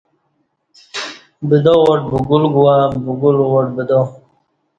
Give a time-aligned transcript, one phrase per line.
[1.49, 3.99] بدا وٹ بگول گوا بگول وٹ بدا